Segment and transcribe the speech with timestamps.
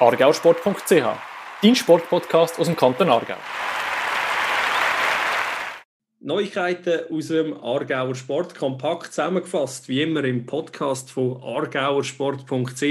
[0.00, 1.04] argausport.ch,
[1.62, 3.36] dein Sportpodcast aus dem Kanton Aargau.
[6.20, 12.82] Neuigkeiten aus dem Aargauer Sport kompakt zusammengefasst, wie immer im Podcast von argauersport.ch.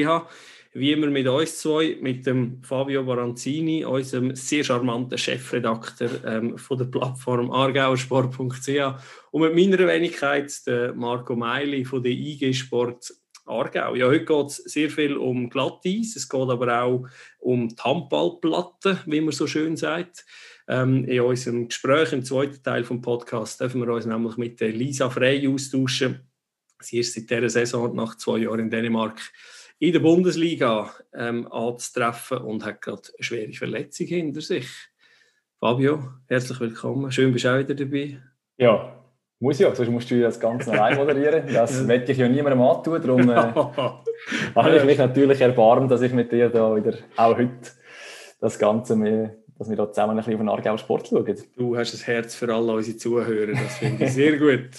[0.73, 6.77] Wie immer mit uns zwei, mit dem Fabio Baranzini, unserem sehr charmanten Chefredakteur ähm, von
[6.77, 8.69] der Plattform argauersport.ch
[9.31, 13.11] und mit meiner Wenigkeit, der Marco Meili von der IG Sport
[13.49, 13.95] Aargau.
[13.95, 17.07] Ja, heute geht es sehr viel um Glatteis, es geht aber auch
[17.39, 20.25] um die Handballplatte, wie man so schön sagt.
[20.67, 24.69] Ähm, in unserem Gespräch im zweiten Teil des Podcasts dürfen wir uns nämlich mit der
[24.69, 26.29] Lisa Frey austauschen.
[26.79, 29.19] Sie ist seit dieser Saison nach zwei Jahren in Dänemark
[29.79, 34.67] in der Bundesliga ähm, anzutreffen und hat gerade eine schwere Verletzung hinter sich.
[35.59, 37.11] Fabio, herzlich willkommen.
[37.11, 38.21] Schön, bist du auch wieder dabei.
[38.57, 38.99] Ja,
[39.39, 41.43] muss ja, sonst musst du das Ganze allein moderieren.
[41.53, 41.85] Das ja.
[41.85, 43.01] möchte ich ja niemandem antun.
[43.01, 43.35] Darum äh,
[44.55, 47.71] habe ich mich natürlich erbarmt, dass ich mit dir da wieder auch heute
[48.41, 51.35] das Ganze mehr, dass wir da zusammen ein bisschen auf den Aargau Sport schauen.
[51.57, 54.69] Du hast ein Herz für alle unsere Zuhörer, das finde ich sehr gut.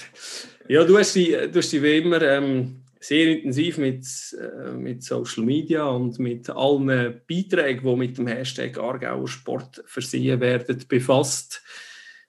[0.69, 4.07] Ja, du hast dich, du hast dich wie immer ähm, sehr intensiv mit,
[4.39, 10.41] äh, mit Social Media und mit allen Beiträgen, die mit dem Hashtag Aargauer Sport versehen
[10.41, 11.63] werden, befasst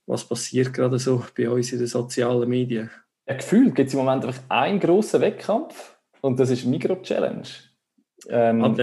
[0.06, 2.90] was passiert gerade so bei uns in den sozialen Medien?
[3.28, 7.48] Ja, gefühlt gibt es im Moment einfach einen grossen Wettkampf und das ist Micro-Challenge.
[8.30, 8.76] Ähm, ah,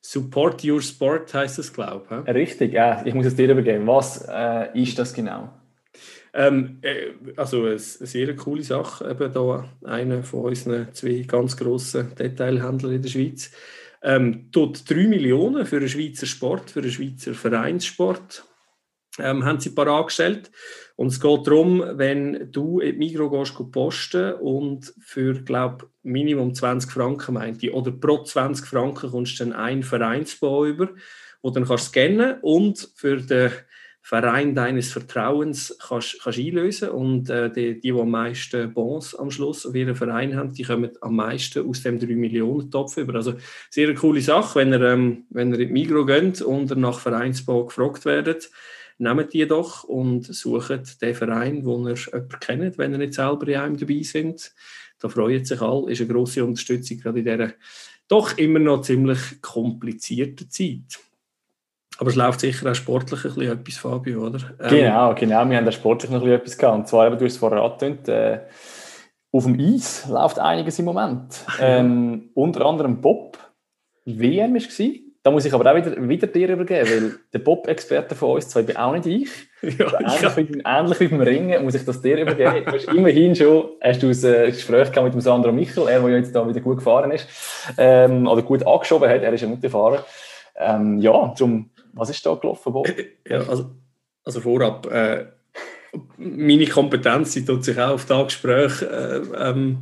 [0.00, 2.34] Support Your Sport heißt das, glaube ich.
[2.34, 3.86] Richtig, ja, ich muss es dir übergeben.
[3.86, 5.50] Was äh, ist das genau?
[6.34, 12.14] Ähm, äh, also eine, sehr coole Sache, eben da einer von unseren zwei ganz grossen
[12.14, 13.52] Detailhändlern in der Schweiz.
[14.02, 18.44] Ähm, tut 3 Millionen für einen Schweizer Sport, für einen Schweizer Vereinssport
[19.18, 20.50] ähm, haben sie parat gestellt.
[20.96, 26.54] Und es geht darum, wenn du in die Migros gehst, posten und für, glaube Minimum
[26.54, 30.90] 20 Franken meint ich, oder pro 20 Franken kommst du dann einen Vereinsbau über,
[31.42, 33.50] wo dann kannst scannen und für den
[34.04, 39.30] Verein deines Vertrauens kannst, kannst einlösen und äh, die, die, die am meisten Bons am
[39.30, 43.14] Schluss auf ihren Verein haben, die kommen am meisten aus dem 3 Millionen Topf über.
[43.14, 43.34] Also
[43.70, 47.66] sehr coole Sache, wenn ihr, ähm, wenn ihr in die Migros geht und nach Vereinsbau
[47.66, 48.50] gefragt werdet,
[48.98, 53.48] nehmt die doch und sucht den Verein, wo ihr jemanden kennt, wenn ihr nicht selber
[53.48, 54.52] in einem dabei sind.
[54.98, 57.52] Da freuen sich alle, ist eine grosse Unterstützung gerade in dieser
[58.08, 61.00] doch immer noch ziemlich komplizierten Zeit.
[61.98, 64.38] Aber es läuft sicher auch sportlich ein bisschen etwas, Fabio, oder?
[64.60, 65.48] Ähm, genau, genau.
[65.48, 66.76] Wir haben da sportlich noch etwas gehabt.
[66.76, 68.40] Und zwar, du hast es vorher angetönt, äh,
[69.30, 71.44] auf dem Eis läuft einiges im Moment.
[71.58, 73.38] Ähm, unter anderem Bob.
[74.04, 74.82] WM war es.
[75.24, 78.62] Da muss ich aber auch wieder, wieder dir übergeben, weil der Bob-Experte von uns zwei
[78.62, 79.30] bin auch nicht ich.
[79.78, 82.64] Ja, ähnlich, wie, ähnlich wie beim Ringen muss ich das dir übergeben.
[82.64, 86.00] Du hast immerhin schon hast du ein äh, Gespräch gehabt mit dem Sandro Michel, er,
[86.00, 87.28] der jetzt da wieder gut gefahren ist,
[87.78, 90.00] ähm, oder gut angeschoben hat, er ist ja nicht gefahren.
[90.56, 92.88] Ähm, ja, zum, was ist da gelaufen, Bob?
[93.28, 93.70] Ja, also,
[94.24, 95.26] also vorab, äh,
[96.16, 99.78] meine Kompetenz die tut sich auch auf das Gespräch äh, ähm,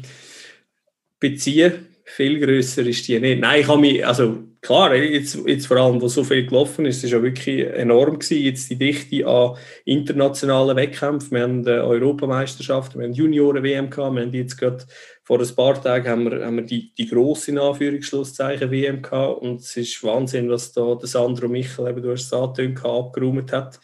[1.18, 3.40] beziehen viel grösser ist die nicht.
[3.40, 7.03] Nein, ich habe mich, also klar, jetzt, jetzt vor allem, wo so viel gelaufen ist,
[7.03, 11.31] ist ja wirklich enorm gewesen, jetzt die Dichte an internationalen Wettkämpfen.
[11.32, 14.84] Wir haben eine Europameisterschaft, wir haben Junioren-WM gehabt, wir haben jetzt gerade
[15.22, 19.60] vor ein paar Tagen haben wir, haben wir die, die grosse Anführungsschlusszeichen WM gehabt und
[19.60, 23.78] es ist Wahnsinn, was da der Sandro Michel, eben, du hast es angetönt, abgeräumt hat.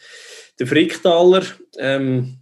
[0.59, 1.43] Der Fricktaler,
[1.77, 2.39] ähm,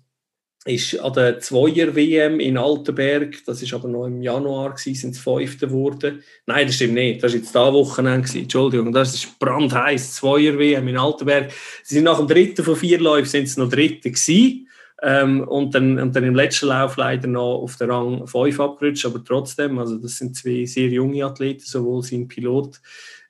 [0.65, 5.19] ist an der Zweier-WM in Altenberg, das ist aber noch im Januar, gewesen, sind es
[5.19, 6.23] Fünfte geworden.
[6.47, 8.41] Nein, das stimmt nicht, das war jetzt da Wochenende, gewesen.
[8.43, 11.51] Entschuldigung, das ist brandheiß, Zweier-WM in Altenberg.
[11.83, 14.67] Sie sind nach dem dritten von vier Läufen sind es noch Dritte gewesen.
[15.03, 19.05] Ähm, und, dann, und dann im letzten Lauf leider noch auf den Rang 5 abgerutscht,
[19.05, 22.79] aber trotzdem, also das sind zwei sehr junge Athleten, sowohl sein Pilot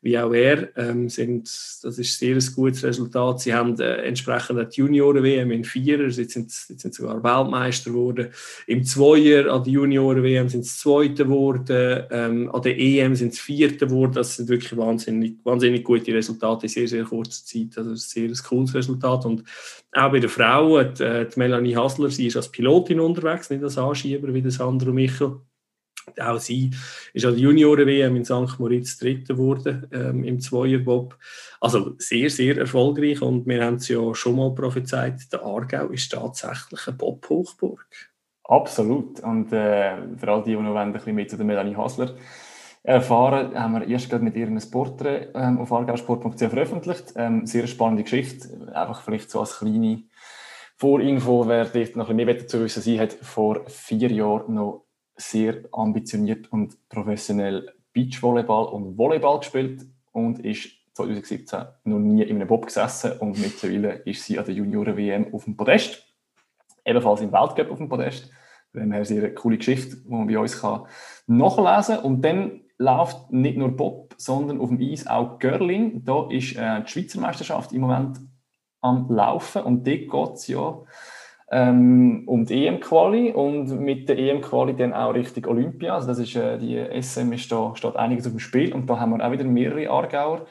[0.05, 1.45] wie auch er, ähm, sind,
[1.81, 3.39] das ist sehr ein gutes Resultat.
[3.39, 8.27] Sie haben äh, entsprechend die Junioren-WM in Vierer, jetzt sind, jetzt sind sogar Weltmeister geworden.
[8.67, 13.41] Im Zweier an der Junioren-WM sind sie Zweite geworden, ähm, an der EM sind sie
[13.41, 14.13] Vierte geworden.
[14.13, 17.75] Das sind wirklich wahnsinnig, wahnsinnig gute Resultate in sehr, sehr kurzer Zeit.
[17.75, 19.25] Also ein sehr cooles Resultat.
[19.25, 19.43] Und
[19.91, 23.63] auch bei den Frauen, die, äh, die Melanie Hasler, sie ist als Pilotin unterwegs, nicht
[23.63, 25.39] als Anschieber wie der Sandro Michel.
[26.19, 26.71] Auch sie
[27.13, 28.59] ist an der Junioren-WM in St.
[28.59, 31.17] Moritz Dritter geworden ähm, im Zweierbob.
[31.59, 36.11] Also sehr, sehr erfolgreich und wir haben es ja schon mal prophezeit, der Aargau ist
[36.11, 37.85] tatsächlich eine Bob-Hochburg.
[38.43, 39.19] Absolut.
[39.21, 42.15] Und äh, für all die, die noch ein bisschen mehr zu der Melanie Hasler
[42.83, 47.13] erfahren, haben wir erst gerade mit ihr ein Porträt ähm, auf argausport.ch veröffentlicht.
[47.15, 48.71] Ähm, sehr spannende Geschichte.
[48.73, 50.03] Einfach vielleicht so als kleine
[50.77, 54.84] Vorinfo, wer dort noch ein bisschen mehr dazu wissen Sie hat vor vier Jahren noch
[55.15, 62.47] sehr ambitioniert und professionell Beachvolleyball und Volleyball gespielt und ist 2017 noch nie in einem
[62.47, 66.03] Bob gesessen und mittlerweile ist sie an der Junioren-WM auf dem Podest.
[66.85, 68.29] Ebenfalls im Weltcup auf dem Podest.
[68.71, 70.85] Von her eine coole Geschichte, die man bei uns kann
[71.27, 72.05] nachlesen kann.
[72.05, 76.03] Und dann läuft nicht nur Bob, sondern auf dem Eis auch Görling.
[76.03, 78.19] Da ist äh, die Schweizer Meisterschaft im Moment
[78.81, 80.79] am Laufen und dort geht es ja
[81.51, 85.95] ähm, die EM-Quali und mit der EM-Quali dann auch Richtung Olympia.
[85.95, 88.99] Also das ist äh, die SM ist da, steht einiges auf dem Spiel und da
[88.99, 90.47] haben wir auch wieder mehrere Aargauer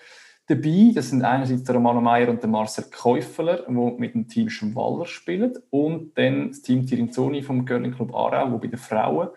[0.46, 0.93] dabei.
[0.94, 5.06] Das sind einerseits der Romano Meyer und der Marcel Käufeler, die mit dem Team Schwaller
[5.06, 9.29] spielen und dann das Team Tirinzoni vom Curling Club Aarau, wo bei den Frauen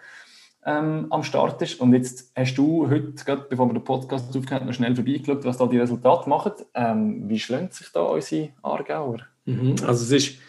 [0.64, 1.80] ähm, am Start ist.
[1.80, 5.58] Und jetzt hast du heute, gerade bevor wir den Podcast aufgehört noch schnell vorbeigeschaut, was
[5.58, 6.52] da die Resultate machen.
[6.76, 9.22] Ähm, wie schlönt sich da unsere Aargauer?
[9.46, 9.76] Mhm.
[9.88, 10.40] Also es ist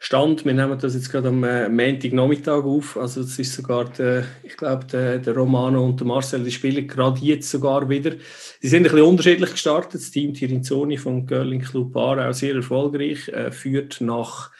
[0.00, 4.24] Stand, wir nehmen das jetzt gerade am äh, Montagnachmittag auf, also es ist sogar, der,
[4.44, 8.12] ich glaube, der, der Romano und der Marcel, die spielen gerade jetzt sogar wieder.
[8.60, 13.28] Sie sind ein bisschen unterschiedlich gestartet, das Team Tirinzoni vom Girling Club Aarau sehr erfolgreich,
[13.28, 14.52] äh, führt nach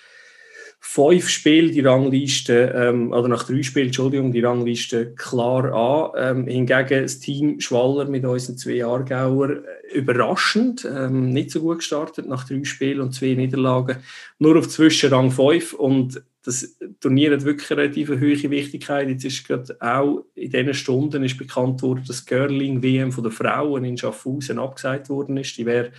[0.90, 6.38] fünf Spielen die Rangliste, ähm, oder nach drei Spielen, Entschuldigung, die Rangliste klar an.
[6.38, 11.78] Ähm, hingegen das Team Schwaller mit unseren zwei Aargauer äh, überraschend, ähm, nicht so gut
[11.80, 13.98] gestartet nach drei Spielen und zwei Niederlagen,
[14.38, 19.10] nur auf Zwischenrang 5 und das Turnier hat wirklich eine relativ hohe Wichtigkeit.
[19.10, 23.32] Jetzt ist gerade auch in diesen Stunden ist bekannt worden, dass Girling WM von der
[23.32, 25.58] Frauen in Schaffhausen abgesagt worden ist.
[25.58, 25.90] Die wäre,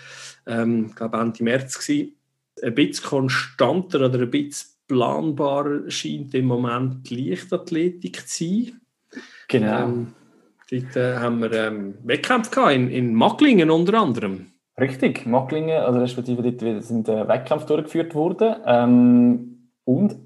[0.48, 2.16] ähm, glaube Ende März gewesen
[2.62, 8.82] ein bisschen konstanter oder ein bisschen planbarer scheint im Moment die Leichtathletik zu sein.
[9.48, 9.84] Genau.
[9.84, 10.14] Ähm,
[10.70, 14.48] dort äh, haben wir ähm, Wettkämpfe gehabt, in, in Macklingen unter anderem.
[14.78, 20.18] Richtig, Macklingen, also respektive dort sind äh, Wettkämpfe durchgeführt worden ähm, und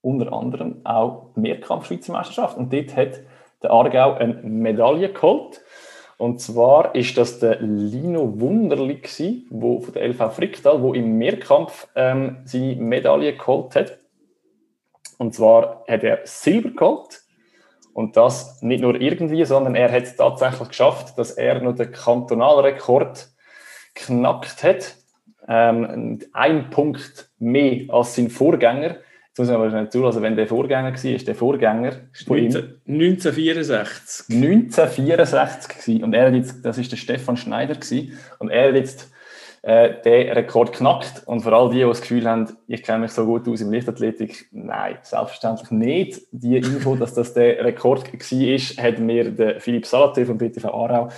[0.00, 2.56] unter anderem auch die Mehrkampf-Schweizer Meisterschaft.
[2.56, 3.20] Und dort hat
[3.62, 5.60] der Aargau eine Medaille geholt.
[6.18, 9.00] Und zwar ist das der Lino Wunderli,
[9.50, 13.98] wo von der LV Fricktal, wo im Mehrkampf ähm, seine Medaille geholt hat.
[15.22, 17.22] Und zwar hat er Silber geholt.
[17.94, 21.92] Und das nicht nur irgendwie, sondern er hat es tatsächlich geschafft, dass er noch den
[21.92, 23.28] Kantonalrekord
[23.94, 24.96] knackt hat.
[25.46, 28.96] Ähm, ein Punkt mehr als sein Vorgänger.
[29.28, 31.92] Jetzt muss man aber schnell zulassen, wenn der Vorgänger war, ist der Vorgänger
[32.26, 34.34] von 1964.
[34.34, 39.11] 1964 Und er hat jetzt, das ist der Stefan Schneider gewesen, und er hat jetzt
[39.62, 41.22] äh, den Rekord knackt.
[41.26, 43.72] Und vor allem die, die das Gefühl haben, ich kenne mich so gut aus im
[43.72, 46.20] Leichtathletik, nein, selbstverständlich nicht.
[46.32, 51.08] Die Info, dass das der Rekord war, hat mir der Philipp Salater vom BTV Aarau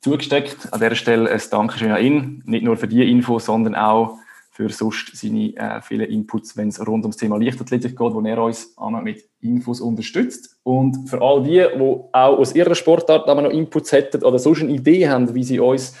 [0.00, 0.72] zugesteckt.
[0.72, 4.16] An dieser Stelle ein Dankeschön an ihn, nicht nur für die Info, sondern auch
[4.52, 8.42] für sonst seine äh, vielen Inputs, wenn es rund ums Thema Leichtathletik geht, wo er
[8.42, 10.56] uns einmal mit Infos unterstützt.
[10.64, 14.72] Und für all die, die auch aus ihrer Sportart noch Inputs hätten oder sonst eine
[14.72, 15.94] Idee haben, wie sie uns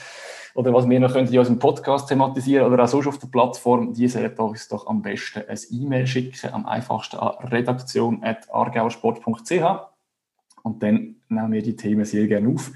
[0.58, 3.94] oder was wir noch können in unserem Podcast thematisieren oder auch sonst auf der Plattform,
[3.94, 9.62] die sollten uns doch am besten ein E-Mail schicken, am einfachsten an redaktion.argauersport.ch
[10.64, 12.72] und dann nehmen wir die Themen sehr gerne auf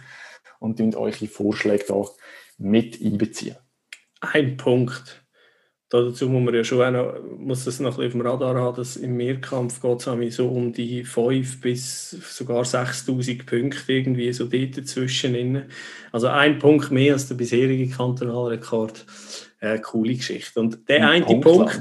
[0.61, 2.05] und eure Vorschläge da
[2.57, 3.57] mit einbeziehen.
[4.21, 5.22] Ein Punkt
[6.01, 8.77] dazu muss man ja schon noch, muss das noch ein bisschen auf dem Radar haben,
[8.77, 14.47] dass im Mehrkampf geht es so um die 5 bis sogar 6000 Punkte irgendwie so
[14.47, 15.67] dort dazwischen.
[16.11, 19.05] Also ein Punkt mehr als der bisherige Kantonalrekord.
[19.61, 20.59] Äh, coole Geschichte.
[20.61, 21.81] Und der eine Punkt,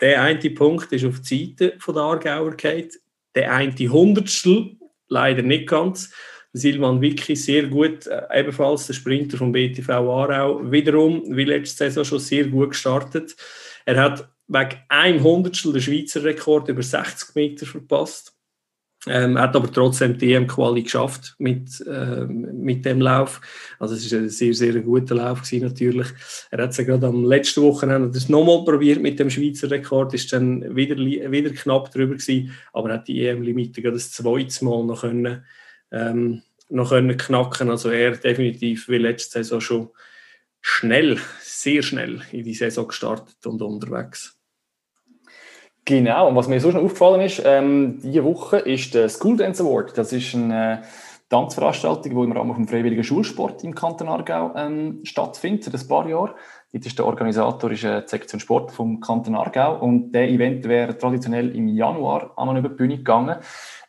[0.00, 2.98] der eine Punkt ist auf die Seite von der Aargauer geht.
[3.34, 4.76] Der eine Hundertstel
[5.08, 6.12] leider nicht ganz.
[6.52, 12.04] Silvan Vicky sehr gut, äh, ebenfalls der Sprinter vom BTV Aarau, wiederum wie letzte Saison
[12.04, 13.34] schon sehr gut gestartet.
[13.86, 18.34] Er hat wegen einem Hundertstel den Schweizer Rekord über 60 Meter verpasst.
[19.08, 23.40] Ähm, er hat aber trotzdem die EM-Quali geschafft mit, äh, mit dem Lauf.
[23.80, 26.06] Also es war ein sehr, sehr guter Lauf gewesen, natürlich.
[26.52, 30.14] Er hat es ja gerade am letzten Wochenende das nochmal probiert mit dem Schweizer Rekord,
[30.14, 34.64] ist dann wieder, wieder knapp drüber gewesen, aber er hat die EM-Limite gerade das zweite
[34.64, 35.44] Mal noch können
[35.92, 37.70] ähm, noch können knacken.
[37.70, 39.88] Also er definitiv wie letzte Saison schon
[40.60, 44.38] schnell, sehr schnell in die Saison gestartet und unterwegs.
[45.84, 49.64] Genau, und was mir so schon aufgefallen ist, ähm, diese Woche ist der School Dance
[49.64, 49.98] Award.
[49.98, 50.84] Das ist eine
[51.28, 56.08] Tanzveranstaltung, die im Rahmen vom Freiwilligen Schulsport im Kanton Aargau ähm, stattfindet, seit ein paar
[56.08, 56.34] Jahren.
[56.72, 60.96] Dort ist der Organisator ist die Sektion Sport vom Kanton Aargau und der Event wäre
[60.96, 63.38] traditionell im Januar einmal über die Bühne gegangen.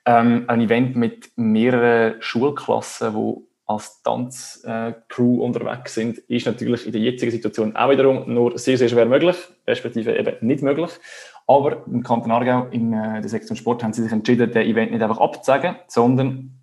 [0.06, 7.02] Ähm, ein Event mit mehreren Schulklassen, die als Tanzcrew unterwegs sind, ist natürlich in der
[7.02, 10.92] jetzigen Situation auch wiederum nur sehr, sehr schwer möglich, respektive eben nicht möglich.
[11.48, 14.92] Aber im Kanton Aargau, in äh, der Sektion Sport, haben sie sich entschieden, den Event
[14.92, 16.60] nicht einfach abzusagen, sondern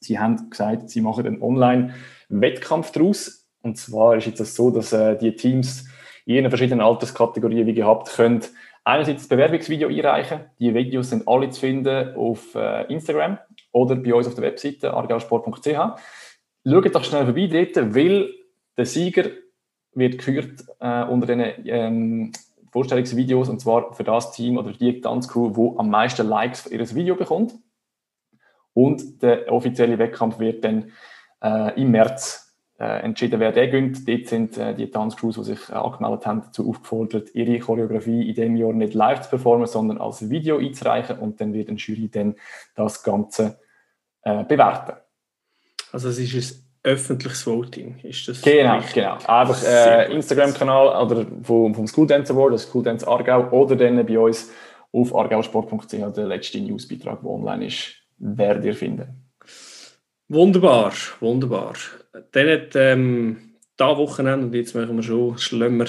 [0.00, 3.46] sie haben gesagt, sie machen einen Online-Wettkampf daraus.
[3.62, 5.86] Und zwar ist es so, dass äh, die Teams
[6.24, 8.42] in ihren verschiedenen Alterskategorien, wie gehabt, können
[8.84, 10.40] einerseits das Bewerbungsvideo einreichen.
[10.58, 13.38] Die Videos sind alle zu finden auf äh, Instagram
[13.72, 15.66] oder bei uns auf der Webseite argausport.ch.
[16.64, 18.32] Schaut doch schnell vorbei dort, weil
[18.76, 19.30] der Sieger
[19.94, 22.32] wird gekürt äh, unter den ähm,
[22.70, 26.94] Vorstellungsvideos und zwar für das Team oder die Tanzcrew, wo am meisten Likes für ihr
[26.94, 27.54] Video bekommt.
[28.74, 30.92] Und der offizielle Wettkampf wird dann
[31.42, 32.41] äh, im März
[32.82, 34.08] entschieden, wer der gönnt.
[34.08, 38.34] Dort sind äh, die Tanzcrews, die sich äh, angemeldet haben, dazu aufgefordert, ihre Choreografie in
[38.34, 42.08] dem Jahr nicht live zu performen, sondern als Video einzureichen und dann wird ein Jury
[42.08, 42.34] dann
[42.74, 43.58] das Ganze
[44.22, 44.94] äh, bewerten.
[45.92, 48.94] Also es ist ein öffentliches Voting, ist das Genau, richtig?
[48.94, 49.16] genau.
[49.26, 54.04] Einfach äh, Instagram-Kanal oder vom, vom School Dance Award, das School Dance Aargau oder dann
[54.04, 54.50] bei uns
[54.92, 59.21] auf argausport.ch, der letzte Newsbeitrag, der online ist, werdet ihr finden.
[60.32, 61.74] Wunderbar, wunderbar.
[62.30, 65.84] Dann hat ähm, da Wochenende, und jetzt machen wir schon schlimmer,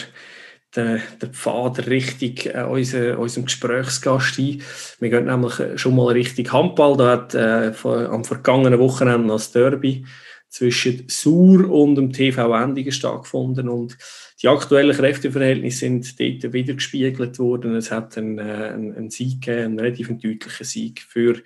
[0.75, 4.61] den, den Pfad richtig äh, unser, unserem Gesprächsgast ein.
[4.99, 6.97] Wir gehen nämlich schon mal Richtung Handball.
[6.97, 10.05] Da hat äh, am vergangenen Wochenende das Derby
[10.53, 13.97] zwischen Sur und dem TV Endigen stattgefunden und
[14.39, 17.75] die aktuellen Kräfteverhältnisse sind dort wieder gespiegelt worden.
[17.75, 21.41] Es hat einen, äh, einen, einen Sieg gegeben, einen relativ deutlichen Sieg für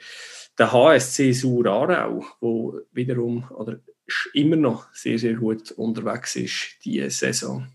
[0.59, 3.79] den HSC Sur Aarau, wo wiederum oder
[4.33, 7.65] immer noch sehr, sehr gut unterwegs ist, diese Saison.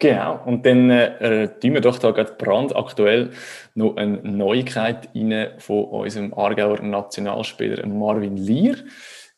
[0.00, 3.30] Genau, und dann äh, tun wir doch da gerade brandaktuell
[3.74, 8.76] noch eine Neuigkeit rein von unserem Aargauer Nationalspieler Marvin Lier.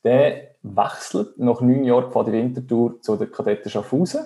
[0.04, 4.20] Der wechselt nach neun Jahren vor der Wintertour zu der Kadetten Schaffhausen.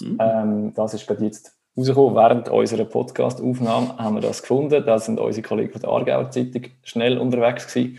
[0.00, 0.18] Mhm.
[0.20, 2.14] Ähm, das ist gerade jetzt rausgekommen.
[2.14, 4.82] Während unserer Podcast-Aufnahme haben wir das gefunden.
[4.84, 7.98] Da sind unsere Kollegen von der Aargauer Zeitung schnell unterwegs gewesen.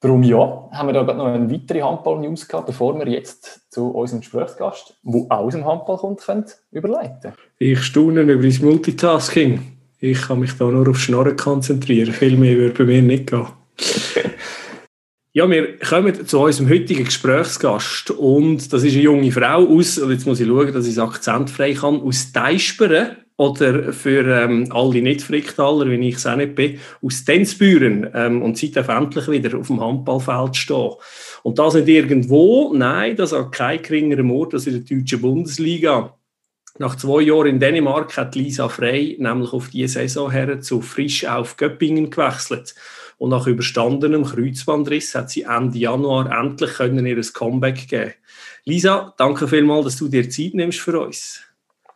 [0.00, 3.88] Darum ja, haben wir da gerade noch eine weitere Handball-News gehabt, bevor wir jetzt zu
[3.88, 9.78] unserem Gesprächsgast, der auch aus dem Handball kommt, können, überleiten Ich staune über das Multitasking.
[9.98, 12.12] Ich kann mich da nur auf Schnorren konzentrieren.
[12.12, 13.46] Viel mehr würde bei mir nicht gehen.
[15.36, 20.10] Ja, wir kommen zu unserem heutigen Gesprächsgast und das ist eine junge Frau aus, und
[20.10, 25.02] jetzt muss ich schauen, dass ich es akzentfrei kann, aus Teisperen oder für ähm, alle
[25.02, 29.58] Nicht-Fricktaler, wie ich es auch nicht bin, aus Tensbüren ähm, und sie darf endlich wieder
[29.58, 30.92] auf dem Handballfeld stehen.
[31.42, 36.16] Und das nicht irgendwo, nein, das hat kein geringerer Ort, das in der deutschen Bundesliga.
[36.78, 41.24] Nach zwei Jahren in Dänemark hat Lisa Frey nämlich auf diese Saison her zu Frisch
[41.24, 42.74] auf Göppingen gewechselt.
[43.18, 48.12] Und nach überstandenem Kreuzbandriss hat sie Ende Januar endlich können ihr Comeback geben.
[48.64, 51.40] Lisa, danke vielmals, dass du dir Zeit nimmst für uns.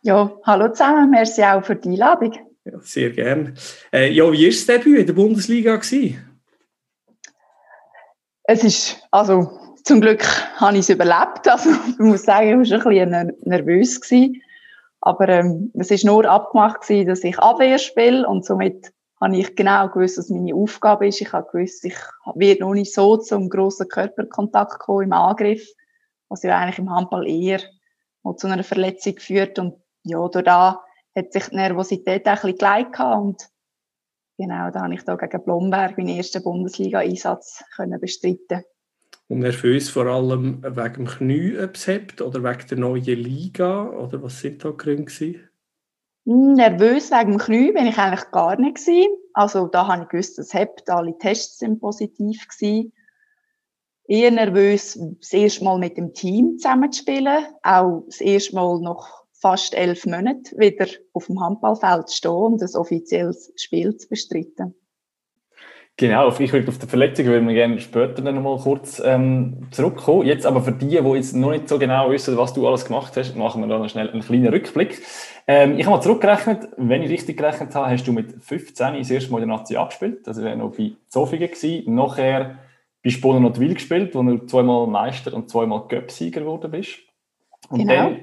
[0.01, 2.33] Ja, hallo zusammen, merci auch für die Einladung.
[2.65, 3.53] Ja, sehr gerne.
[3.93, 5.75] Äh, ja, wie war das Debüt in der Bundesliga?
[5.75, 6.41] Gewesen?
[8.43, 10.23] Es ist, also zum Glück
[10.55, 11.47] habe ich es überlebt.
[11.47, 14.01] Also ich muss sagen, ich war ein bisschen nervös.
[14.01, 14.41] Gewesen.
[15.01, 19.55] Aber ähm, es war nur abgemacht, gewesen, dass ich Abwehr spiele und somit habe ich
[19.55, 21.21] genau gewusst, was meine Aufgabe ist.
[21.21, 21.97] Ich habe gewusst, ich
[22.35, 25.67] werde noch nicht so zum grossen Körperkontakt kommen im Angriff,
[26.29, 27.61] was ja eigentlich im Handball eher
[28.37, 29.59] zu einer Verletzung führt.
[29.59, 30.81] Und ja, da
[31.15, 33.49] hat sich die Nervosität auch ein bisschen geleitet und
[34.37, 37.63] genau, da habe ich da gegen Blomberg meinen ersten Bundesliga-Einsatz
[37.99, 38.63] bestreiten
[39.31, 43.89] Und nervös vor allem wegen dem Knie, oder wegen der neuen Liga?
[43.89, 45.47] Oder was sind da Gründe gewesen?
[46.25, 49.15] Nervös wegen dem Knie bin ich eigentlich gar nicht gewesen.
[49.33, 52.91] Also da habe ich gewusst, dass hebt, alle Tests sind positiv gewesen.
[54.05, 57.45] Eher nervös, das erste Mal mit dem Team zusammenzuspielen.
[57.63, 62.61] Auch das erste Mal nach fast elf Monaten wieder auf dem Handballfeld zu stehen und
[62.61, 64.75] ein offizielles Spiel zu bestreiten.
[66.01, 70.25] Genau, ich würde auf die Verletzung würden wir gerne später dann mal kurz ähm, zurückkommen.
[70.25, 73.15] Jetzt aber für die, die jetzt noch nicht so genau wissen, was du alles gemacht
[73.15, 74.99] hast, machen wir da noch schnell einen kleinen Rückblick.
[75.45, 79.11] Ähm, ich habe mal zurückgerechnet, wenn ich richtig gerechnet habe, hast du mit 15 das
[79.11, 80.25] erste Mal in der Nazi abgespielt.
[80.25, 81.93] Das wäre noch bei Zofingen gewesen.
[81.93, 82.57] Nachher
[83.03, 86.97] bei Sponer Notwil gespielt, wo du zweimal Meister und zweimal Göpsieger geworden bist.
[87.69, 87.93] Und genau.
[87.93, 88.19] dann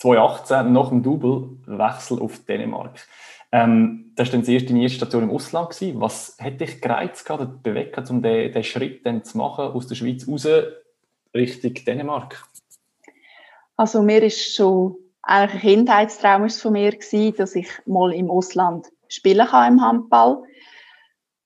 [0.00, 3.06] 2018 nach dem Double Wechsel auf Dänemark.
[3.52, 5.70] Ähm, das war dann die erste, deine erste Station im Ausland.
[5.70, 6.00] Gewesen.
[6.00, 9.94] Was hat dich gereizt, oder bewegt, um den, den Schritt dann zu machen, aus der
[9.94, 10.48] Schweiz raus
[11.34, 12.42] Richtung Dänemark?
[13.76, 18.86] Also mir ist schon eigentlich ein Kindheitstraum von mir gewesen, dass ich mal im Ausland
[19.08, 20.42] spielen kann im Handball.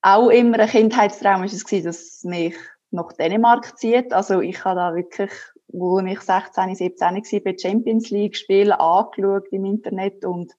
[0.02, 2.54] Auch immer ein Kindheitstraum ist es gewesen, dass mich
[2.92, 4.12] nach Dänemark zieht.
[4.12, 5.32] Also ich habe da wirklich,
[5.68, 10.52] wo ich 16, 17 war, bei Champions League Spielen angeschaut im Internet und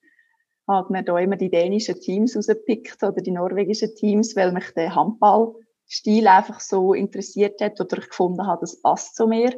[0.68, 4.96] hat mir da immer die dänischen Teams rausgepickt oder die norwegischen Teams, weil mich der
[4.96, 9.54] Handballstil einfach so interessiert hat oder ich gefunden habe, das passt zu mir.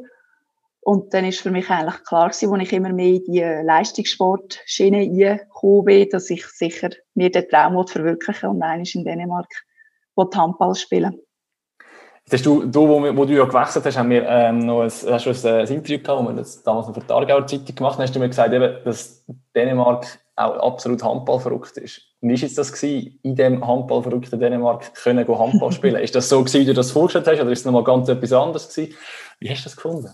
[0.80, 4.98] Und dann ist für mich eigentlich klar gewesen, als ich immer mehr in die Leistungssportschiene
[4.98, 9.48] reingekommen bin, dass ich sicher mir den Traum verwirklichen und eines in Dänemark
[10.16, 11.18] Handball spielen
[12.30, 15.26] Hast du, du wo, wo, du ja gewechselt hast, haben wir ähm, noch ein, hast
[15.26, 17.94] du ein, ein Interview gehabt, wo wir das damals noch für die Aargauer Zeitung gemacht
[17.94, 22.02] haben, hast du mir gesagt, eben, dass Dänemark auch absolut Handball verrückt ist.
[22.20, 26.02] Wie war das gewesen, in dem Handball verrückten Dänemark können Handball spielen?
[26.02, 28.32] ist das so gewesen, wie du das vorgestellt hast, oder ist es nochmal ganz etwas
[28.32, 28.94] anderes gewesen?
[29.40, 30.10] Wie hast du das gefunden?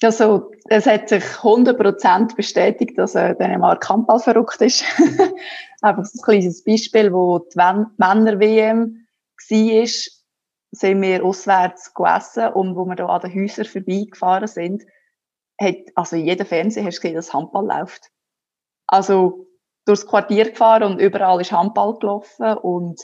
[0.00, 4.84] Also, es hat sich 100% bestätigt, dass äh, Dänemark Handball verrückt ist.
[5.82, 9.06] Einfach so ein kleines Beispiel, wo die Männer-WM
[9.50, 9.88] war,
[10.70, 14.84] sind wir auswärts gegessen und wo wir da an den Häusern vorbeigefahren sind,
[15.60, 18.10] hat, also in jedem Fernseher hast gesehen, dass Handball läuft.
[18.88, 19.46] Also,
[19.84, 23.00] durchs Quartier gefahren und überall ist Handball gelaufen und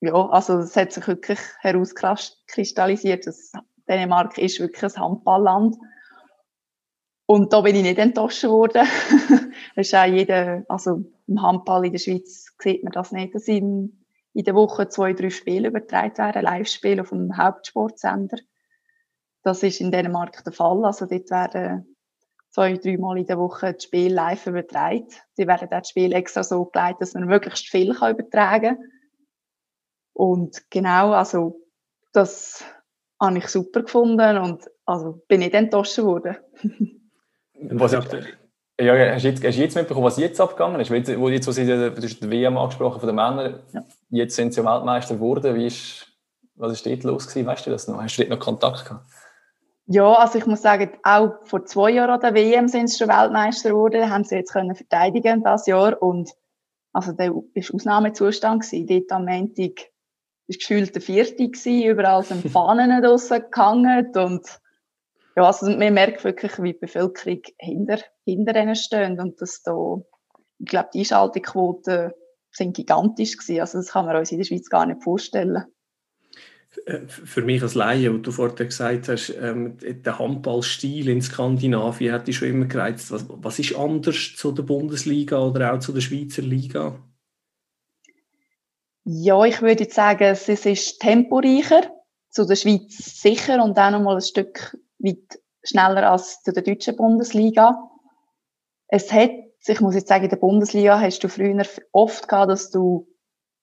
[0.00, 3.52] ja, also es hat sich wirklich herauskristallisiert, dass
[3.86, 5.76] Dänemark ist wirklich ein Handballland
[7.26, 8.86] und da bin ich nicht enttäuscht worden.
[9.76, 13.46] das ist auch jeder, also im Handball in der Schweiz sieht man das nicht, dass
[13.46, 18.38] in, in der Woche zwei, drei Spiele übertragen werden, Live-Spiele auf dem Hauptsportsender.
[19.42, 20.84] Das ist in Dänemark der Fall.
[20.84, 21.89] Also dort werden
[22.50, 25.08] zwei, drei Mal in der Woche das Spiel live übertragen.
[25.38, 28.90] Die werden das Spiel extra so geleitet, dass man möglichst viel kann übertragen kann.
[30.12, 31.56] Und genau, also
[32.12, 32.64] das
[33.20, 36.36] habe ich super gefunden und also bin nicht enttäuscht worden.
[37.62, 40.88] Was, ja, hast, du jetzt, hast du jetzt mitbekommen, was jetzt abgegangen ist?
[40.88, 43.84] Jetzt, wo jetzt, wo sie du hast die WM angesprochen von den Männern, ja.
[44.08, 45.54] jetzt sind sie Weltmeister geworden.
[45.54, 46.06] Wie ist,
[46.54, 47.46] was ist dort los gewesen?
[47.46, 48.00] Weißt du das noch?
[48.00, 49.04] Hast du dort noch Kontakt gehabt?
[49.92, 53.08] Ja, also ich muss sagen, auch vor zwei Jahren an der WM sind sie schon
[53.08, 56.30] Weltmeister geworden, haben sie jetzt können verteidigen das Jahr und
[56.92, 57.42] also der war
[57.74, 58.86] Ausnahmezustand gewesen.
[58.86, 59.90] Dort am Montag
[60.46, 64.60] war gefühlt der Vierte gewesen, überall sind Fahnen draussen gehangen und
[65.34, 69.96] ja, also man merkt wirklich, wie die Bevölkerung hinter, hinter ihnen steht und dass da,
[70.60, 72.12] ich glaube, die Einschaltquoten
[72.52, 73.60] sind gigantisch gewesen.
[73.60, 75.64] Also das kann man uns in der Schweiz gar nicht vorstellen.
[76.86, 82.12] Äh, für mich als Laie, wo du vorhin gesagt hast, ähm, der Handballstil in Skandinavien
[82.12, 83.10] hat dich schon immer gereizt.
[83.10, 86.98] Was, was ist anders zu der Bundesliga oder auch zu der Schweizer Liga?
[89.04, 91.90] Ja, ich würde sagen, es ist temporeicher,
[92.28, 96.62] zu der Schweiz sicher und auch noch mal ein Stück weit schneller als zu der
[96.62, 97.90] deutschen Bundesliga.
[98.86, 99.32] Es hat,
[99.66, 103.08] ich muss jetzt sagen, in der Bundesliga hast du früher oft gehabt, dass du,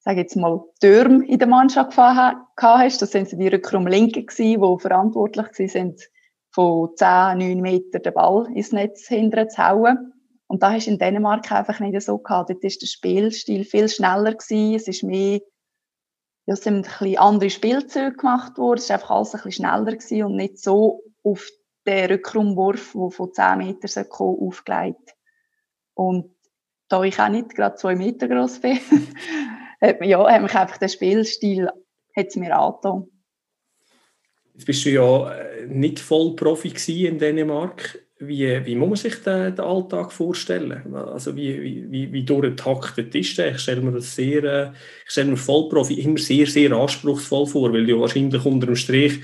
[0.07, 3.01] sage jetzt mal, Türme in der Mannschaft gehabt hast.
[3.01, 6.01] Das sind die Rückraumlinken gewesen, die verantwortlich sind,
[6.49, 10.13] von 10, 9 Meter den Ball ins Netz hinterher zu hauen.
[10.47, 12.49] Und da hast du in Dänemark einfach nicht so gehabt.
[12.49, 14.75] Dort ist der Spielstil viel schneller gewesen.
[14.75, 15.41] Es ist mehr,
[16.45, 18.77] ja, es sind ein bisschen andere Spielzüge gemacht worden.
[18.77, 21.49] Es ist einfach alles ein bisschen schneller gewesen und nicht so auf
[21.85, 25.15] den Rückraumwurf, der von 10 Metern kommen, aufgelegt.
[25.95, 26.33] Und
[26.87, 28.79] da ich auch nicht gerade zwei Meter groß bin,
[29.81, 31.69] hat, ja, hat mich einfach der Spielstil
[32.15, 33.07] hat's mir angetan.
[34.53, 36.73] Jetzt bist du ja äh, nicht voll Profi
[37.05, 37.99] in Dänemark.
[38.19, 40.95] Wie, wie muss man sich den, den Alltag vorstellen?
[40.95, 43.51] Also wie, wie, wie durchgetaktet ist der?
[43.51, 44.71] Ich stelle mir das sehr, äh,
[45.05, 49.21] ich stelle mir Vollprofi immer sehr, sehr anspruchsvoll vor, weil du wahrscheinlich unter dem Strich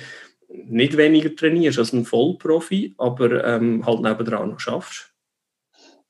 [0.47, 5.11] nicht weniger trainierst als ein Vollprofi, aber ähm, halt nebenan noch schaffst.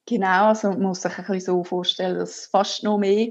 [0.06, 3.30] Genau, also man muss sich ein bisschen so vorstellen, dass fast noch mehr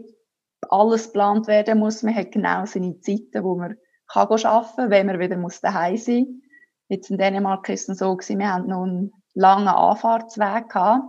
[0.68, 2.02] alles geplant werden muss.
[2.02, 3.76] Man hat genau seine Zeiten, wo man
[4.08, 6.42] kann arbeiten kann, wenn man wieder muss daheim sein muss.
[6.88, 11.04] Jetzt in Dänemark war es so, gewesen, wir hatten noch einen langen Anfahrtsweg gehabt.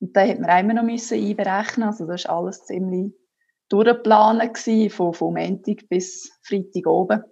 [0.00, 1.88] Und da hätte man immer noch müssen einberechnen.
[1.88, 3.12] Also das war alles ziemlich
[3.68, 7.22] durchgeplant gewesen, von, von Montag bis Freitag oben.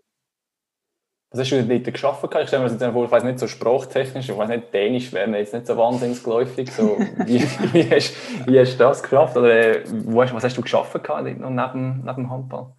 [1.37, 2.25] Was hast du dort geschafft?
[2.25, 5.13] Ich stelle mir das jetzt vor, ich weiß nicht, so sprachtechnisch, ich weiß nicht, Dänisch
[5.13, 6.73] wäre mir jetzt nicht so wahnsinnig geläufig.
[6.73, 6.97] So,
[7.27, 8.15] wie, wie, hast,
[8.47, 9.37] wie hast du das geschafft?
[9.37, 12.73] Oder wo hast, was hast du geschafft neben, neben dem Handball?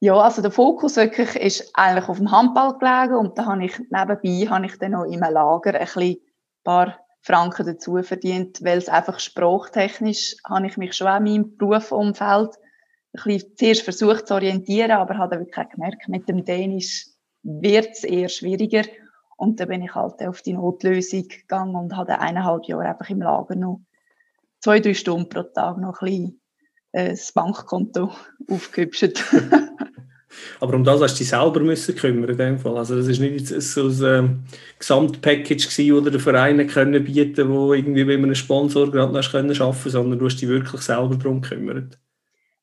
[0.00, 3.78] Ja, also der Fokus wirklich ist eigentlich auf dem Handball gelegen und da habe ich
[3.78, 6.16] nebenbei habe ich dann noch im Lager ein
[6.64, 11.56] paar Franken dazu verdient, weil es einfach sprachtechnisch habe ich mich schon auch in meinem
[11.56, 12.56] Berufsumfeld
[13.14, 17.13] ein bisschen zuerst versucht zu orientieren, aber habe wirklich gemerkt, mit dem Dänisch
[17.44, 18.82] wird es eher schwieriger.
[19.36, 23.20] Und dann bin ich halt auf die Notlösung gegangen und habe eineinhalb Jahre einfach im
[23.20, 23.80] Lager noch
[24.60, 26.40] zwei, drei Stunden pro Tag noch ein bisschen
[26.92, 28.10] äh, das Bankkonto
[28.50, 29.22] aufgehübscht.
[30.60, 32.76] Aber um das hast du dich selber müssen kümmern in dem Fall.
[32.76, 34.44] Also das ist nicht so ein ähm,
[34.78, 39.30] Gesamtpackage gewesen, oder der Vereine können bieten, wo irgendwie wie man einen Sponsor gerade noch
[39.30, 41.98] können schaffen, sondern du hast dich wirklich selber darum gekümmert.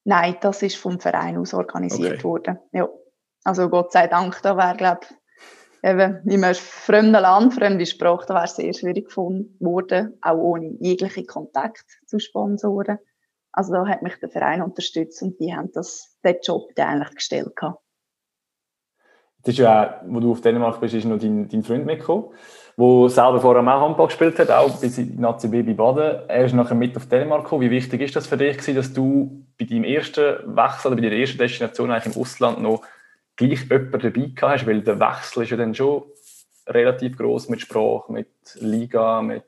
[0.03, 2.23] Nein, das ist vom Verein aus organisiert okay.
[2.23, 2.59] worden.
[2.73, 2.89] Ja.
[3.43, 5.07] Also Gott sei Dank, da wäre, glaube
[5.83, 10.37] eben in einem fremden Land, fremde Sprache, da wäre es sehr schwierig gefunden worden, auch
[10.37, 12.99] ohne jeglichen Kontakt zu Sponsoren.
[13.51, 17.15] Also da hat mich der Verein unterstützt und die haben das, den Job dann eigentlich
[17.15, 17.53] gestellt.
[19.43, 22.25] Das ist ja, wo du auf Dänemark bist, ist noch dein, dein Freund mitgekommen,
[22.77, 26.29] der selber vorher auch Handball gespielt hat, auch bis in Nazi Baby Baden.
[26.29, 27.63] Er ist nachher mit auf Dänemark gekommen.
[27.63, 31.19] Wie wichtig ist das für dich, dass du bei deinem ersten Wechsel oder bei deiner
[31.19, 32.83] ersten Destination eigentlich im Ausland noch
[33.47, 34.67] gleich jemanden dabei hast?
[34.67, 36.03] Weil der Wechsel ist ja dann schon
[36.67, 39.45] relativ groß mit Sprache, mit Liga, mit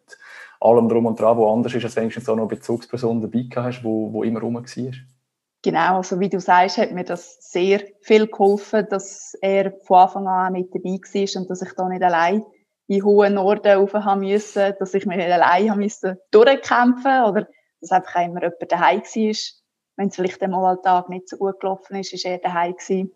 [0.60, 3.48] allem drum und dran, wo anders ist, als wenn du so noch eine Bezugsperson dabei
[3.56, 4.92] hast, wo, wo immer rum war.
[5.62, 10.28] Genau, also wie du sagst, hat mir das sehr viel geholfen, dass er von Anfang
[10.28, 12.44] an mit dabei war und dass ich da nicht allein
[12.88, 17.48] in hohen Norden rauf haben müssen, dass ich mich nicht allein haben müssen durchkämpfen oder
[17.80, 19.36] dass einfach immer jemand daheim war.
[19.96, 23.12] Wenn es vielleicht einmal am Tag nicht so gut gelaufen ist, ist er daheim gewesen.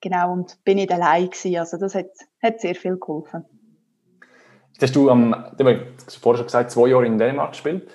[0.00, 1.56] Genau, und bin nicht allein gewesen.
[1.56, 2.10] Also das hat,
[2.42, 3.44] hat sehr viel geholfen.
[4.72, 7.90] Jetzt hast du du hast vorher schon gesagt, zwei Jahre in Dänemark gespielt.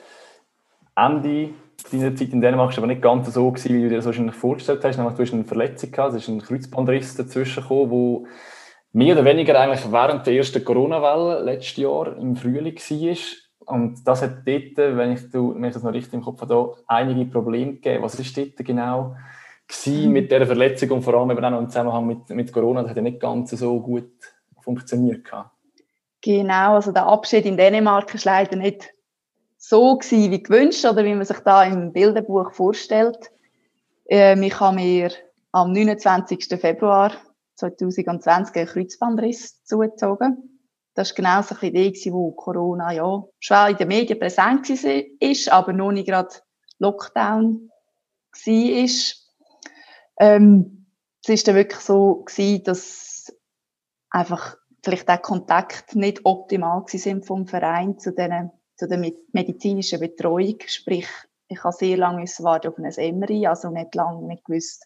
[0.96, 1.52] Ende
[1.92, 4.36] deine Zeit in Dänemark war aber nicht ganz so, gewesen, wie du dir das wahrscheinlich
[4.36, 4.98] vorgestellt hast.
[4.98, 8.28] Nämlich, du hast eine Verletzung gehabt, es ist ein Kreuzbandriss dazwischen gekommen, wo
[8.92, 13.18] mehr oder weniger eigentlich während der ersten Corona-Welle letztes Jahr im Frühling war.
[13.66, 16.76] Und das hat dort, wenn ich, du, wenn ich das noch richtig im Kopf habe,
[16.88, 18.04] einige Probleme gegeben.
[18.04, 19.16] Was ist dort genau
[19.68, 22.82] gewesen mit dieser Verletzung und vor allem eben auch noch im Zusammenhang mit, mit Corona?
[22.82, 24.12] Das hat ja nicht ganz so gut
[24.62, 25.30] funktioniert.
[26.22, 28.94] Genau, also der Abschied in Dänemark ist leider nicht
[29.58, 33.32] so gewesen, wie gewünscht oder wie man sich da im Bilderbuch vorstellt.
[34.08, 35.12] Ähm, ich habe mir
[35.52, 36.60] am 29.
[36.60, 37.14] Februar
[37.56, 40.60] 2020 einen Kreuzbandriss zugezogen.
[40.96, 45.54] Das war genau so ein bisschen wo Corona ja schon in den Medien präsent war,
[45.54, 46.36] aber noch nicht gerade
[46.80, 47.70] Lockdown
[48.32, 48.90] war.
[50.20, 50.88] Ähm,
[51.26, 53.36] es war dann wirklich so gewesen, dass
[54.10, 58.98] einfach vielleicht der Kontakt nicht optimal war vom Verein zu diesen zu der
[59.32, 60.58] medizinischen Betreuung.
[60.66, 61.08] Sprich,
[61.48, 64.86] ich habe sehr lange warten auf ein MRI, also nicht lange nicht gewusst,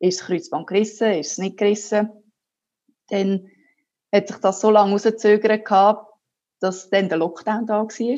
[0.00, 2.10] ist das Kreuzband gerissen, ist es nicht gerissen.
[3.08, 3.48] Dann
[4.12, 5.64] hat sich das so lange rausgezögert
[6.60, 8.16] dass dann der Lockdown da war,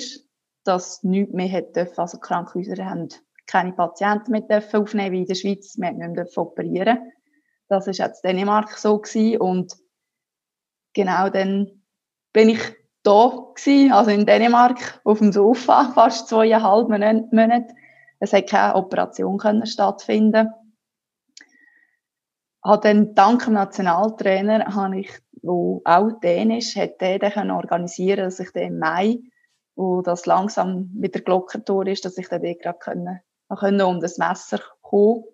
[0.64, 1.92] dass nichts mehr hätte.
[1.96, 3.08] Also Krankenhäuser haben
[3.50, 5.76] keine Patienten mehr dürfen aufnehmen, wie in der Schweiz.
[5.76, 7.12] Wir nicht mehr operieren
[7.68, 9.40] Das war auch in Dänemark so gewesen.
[9.40, 9.76] Und
[10.94, 11.82] genau dann
[12.32, 12.60] bin ich
[13.02, 17.74] da gewesen, also in Dänemark, auf dem Sofa, fast zweieinhalb Monate.
[18.20, 20.50] Es hat keine Operation stattfinden.
[22.62, 25.10] Hat dann dank dem Nationaltrainer, habe ich,
[25.42, 29.18] wo auch Dänisch, hat der dann organisieren, dass ich dann im Mai,
[29.74, 33.20] wo das langsam wieder Glockentor ist, dass ich dann gerade können,
[33.58, 35.24] können um das Messer kommen.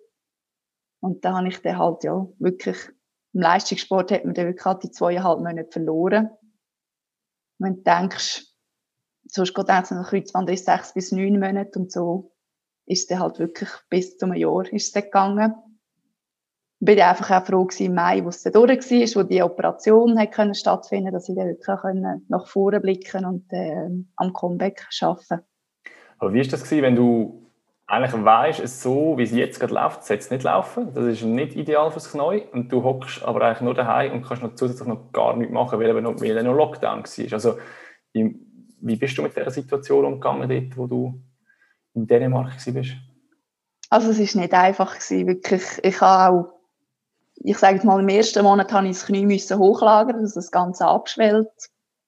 [0.99, 2.77] Und da habe ich dann halt ja wirklich
[3.33, 6.31] im Leistungssport hat man dann wirklich halt die zweieinhalb Monate verloren
[7.59, 8.45] wenn du denkst,
[9.27, 12.33] sonst geht es ein Kreuzband ist sechs bis neun Monate und so
[12.85, 15.53] ist es halt wirklich bis zum Jahr ist es gegangen.
[16.79, 20.17] Ich bin einfach auch froh im Mai, wo es dann durch war, wo die Operation
[20.19, 24.87] hat können stattfinden dass ich dann wirklich können nach vorne blicken und äh, am Comeback
[25.01, 25.43] arbeiten
[26.19, 27.46] Aber wie ist das gewesen, wenn du
[27.89, 30.93] eigentlich weißt, es so, wie es jetzt gerade läuft, soll es nicht laufen.
[30.93, 32.43] Das ist nicht ideal fürs Knie.
[32.51, 35.79] Und du hockst aber eigentlich nur daheim und kannst noch zusätzlich noch gar nichts machen,
[35.79, 37.33] weil eben noch, weil noch Lockdown war.
[37.33, 37.57] Also,
[38.11, 41.21] wie bist du mit dieser Situation umgegangen, dort, wo du
[41.93, 42.95] in Dänemark warst?
[43.89, 44.95] Also, es war nicht einfach.
[44.95, 45.63] Gewesen, wirklich.
[45.81, 46.53] Ich habe auch,
[47.35, 50.85] ich sage mal, im ersten Monat habe ich das Knie müssen hochlagern, dass das Ganze
[50.85, 51.47] abschwellt,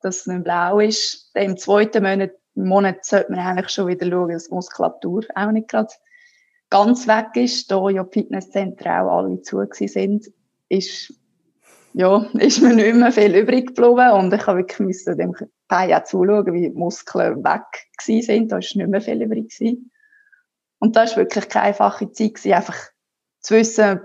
[0.01, 1.31] dass es nicht blau ist.
[1.35, 5.93] Im zweiten Monat Monat sollte man eigentlich schon wieder schauen, dass Muskulatur auch nicht gerade
[6.69, 7.71] ganz weg ist.
[7.71, 10.27] Da ja Fitnesszentren auch alle zu sind,
[10.67, 11.13] ist,
[11.93, 15.35] ja, ist mir nicht mehr viel übrig geblieben und ich habe wirklich müssen dem
[15.67, 18.51] Bein auch zuschauen, wie die Muskeln weg sind.
[18.51, 19.91] Da ist nicht mehr viel übrig gewesen.
[20.79, 22.77] Und da ist wirklich keine einfache Zeit gewesen, einfach
[23.41, 23.99] zu wissen,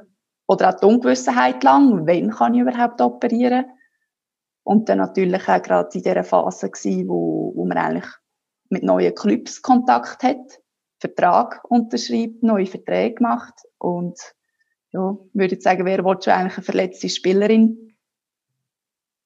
[0.46, 3.66] oder auch die Ungewissenheit lang, wann kann ich überhaupt operieren.
[4.62, 8.06] Und dann natürlich auch gerade in dieser Phase gewesen, wo, wo man eigentlich
[8.74, 10.60] mit neuen Clubs Kontakt hat,
[10.98, 14.18] Vertrag unterschreibt, neue Verträge macht und
[14.92, 17.96] ja, würde ich sagen, wer will schon eigentlich eine verletzte Spielerin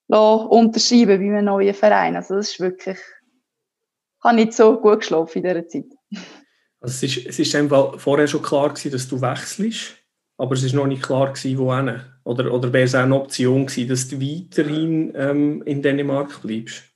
[0.08, 2.16] unterschreiben bei einem neuen Verein?
[2.16, 5.86] Also das ist wirklich, ich habe nicht so gut geschlafen in dieser Zeit.
[6.80, 9.96] Also es ist, es ist einfach vorher schon klar gewesen, dass du wechselst,
[10.36, 12.00] aber es ist noch nicht klar gewesen, wohin.
[12.24, 16.87] Oder, oder wäre es auch eine Option gewesen, dass du weiterhin ähm, in Dänemark bleibst?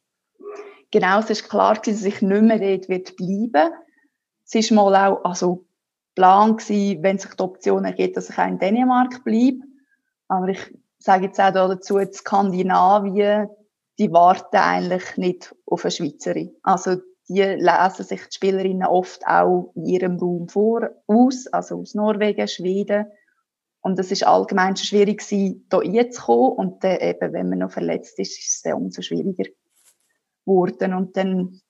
[0.92, 3.72] Genau, es ist klar gewesen, dass ich nicht mehr dort wird bleiben.
[4.44, 5.66] Es ist mal auch, also,
[6.14, 9.60] Plan gewesen, wenn sich die Option ergibt, dass ich auch in Dänemark bleibe.
[10.28, 10.60] Aber ich
[10.98, 13.48] sage jetzt auch dazu, in Skandinavien,
[13.98, 16.54] die warten eigentlich nicht auf eine Schweizerin.
[16.62, 16.96] Also
[17.28, 22.48] die lesen sich die Spielerinnen oft auch in ihrem Raum vor, aus, also aus Norwegen,
[22.48, 23.06] Schweden.
[23.80, 26.52] Und es ist allgemein schon schwierig gewesen, da reinzukommen.
[26.52, 29.50] Und dann eben, wenn man noch verletzt ist, ist es dann umso schwieriger
[30.44, 30.94] geworden.
[30.94, 31.60] Und dann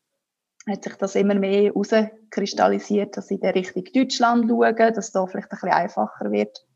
[0.68, 5.26] hat sich das immer mehr herauskristallisiert, dass sie in Richtung Deutschland schauen, dass es da
[5.26, 6.66] vielleicht ein bisschen einfacher wird.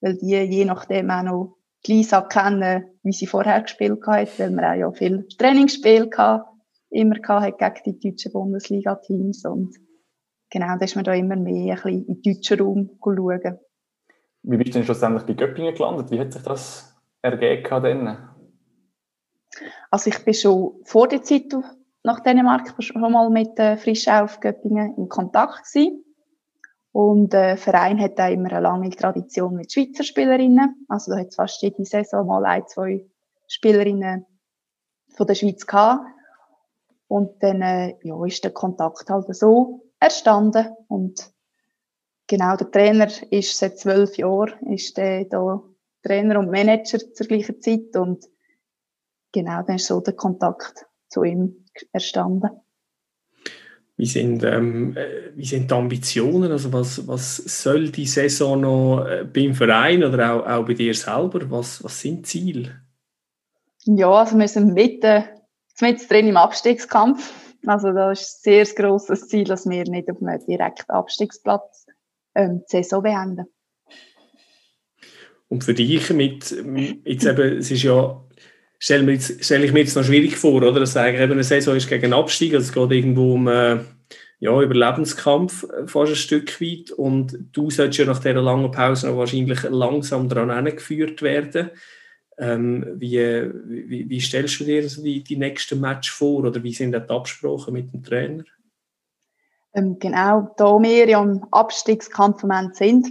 [0.00, 4.50] Weil die je nachdem auch noch die Lisa kennen, wie sie vorher gespielt hat, weil
[4.50, 6.44] wir auch ja viel Trainingsspiele hatten,
[6.90, 9.44] immer hatten gegen die deutschen Bundesliga-Teams.
[9.46, 9.76] Und
[10.50, 13.58] genau, da ist man da immer mehr ein bisschen in den deutschen Raum schauen.
[14.42, 16.10] Wie bist du denn schlussendlich bei Göppingen gelandet?
[16.10, 18.29] Wie hat sich das ergeben
[19.90, 21.52] Also ich bin schon vor der Zeit
[22.02, 26.04] nach Dänemark schon mal mit äh, Frischau auf in Kontakt gewesen.
[26.92, 30.86] Und der äh, Verein hat da immer eine lange Tradition mit Schweizer Spielerinnen.
[30.88, 33.06] Also da hat es fast jede Saison mal ein, zwei
[33.46, 34.26] Spielerinnen
[35.08, 36.04] von der Schweiz gehabt.
[37.06, 40.68] Und dann äh, ja, ist der Kontakt halt so erstanden.
[40.88, 41.32] Und
[42.26, 45.62] genau, der Trainer ist seit zwölf Jahren, ist der da
[46.02, 47.96] Trainer und Manager zur gleichen Zeit.
[47.96, 48.24] Und
[49.32, 52.50] genau, dann ist so der Kontakt zu ihm erstanden.
[53.96, 56.50] Wie sind, ähm, äh, wie sind die Ambitionen?
[56.50, 60.94] Also was, was soll die Saison noch äh, beim Verein oder auch, auch bei dir
[60.94, 61.50] selber?
[61.50, 62.80] Was, was sind Ziele?
[63.84, 65.24] Ja, also wir sind mitten,
[65.82, 67.30] mit drin im Abstiegskampf.
[67.66, 71.86] Also da ist ein sehr grosses Ziel, dass wir nicht auf einem direkten Abstiegsplatz
[72.34, 73.46] ähm, die Saison beenden.
[75.48, 76.50] Und für dich mit,
[77.04, 78.24] jetzt eben, es ist ja
[78.80, 80.80] stelle, stelle ich mir jetzt noch schwierig vor, oder?
[80.80, 83.78] Dass eigentlich eben eine Saison ist gegen Abstieg, also es geht irgendwo um äh,
[84.40, 89.08] ja, Überlebenskampf äh, fast ein Stück weit und du solltest ja nach dieser langen Pause
[89.08, 91.70] noch wahrscheinlich langsam daran geführt werden.
[92.38, 96.72] Ähm, wie, wie, wie, stellst du dir also die, die nächsten Match vor oder wie
[96.72, 98.44] sind die Absprachen mit dem Trainer?
[99.74, 103.08] Ähm, genau, da wir ja im Abstiegskampf sind,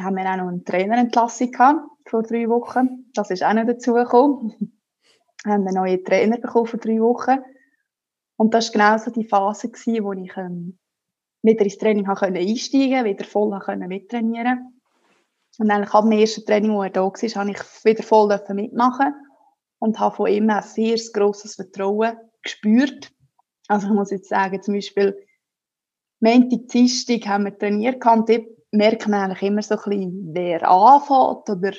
[0.00, 3.06] haben wir auch noch eine Trainerentlassung gehabt vor drei Wochen.
[3.14, 4.75] Das ist auch noch dazugekommen
[5.46, 7.38] haben einen neuen Trainer bekommen vor drei Wochen.
[8.36, 10.78] Und das war genau so die Phase, gewesen, wo ich ähm,
[11.42, 14.80] wieder ins Training habe können einsteigen wieder voll können mittrainieren
[15.58, 19.14] Und eigentlich ab dem ersten Training, wo er da war, habe ich wieder voll mitmachen
[19.78, 23.12] und habe von ihm ein sehr grosses Vertrauen gespürt.
[23.68, 25.16] Also ich muss jetzt sagen, zum Beispiel
[26.20, 30.68] Montag, Dienstag haben wir trainiert und dort merkt man eigentlich immer so ein bisschen, wer
[30.68, 31.72] anfängt oder